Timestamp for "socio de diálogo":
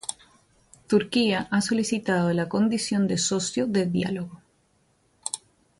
3.19-4.41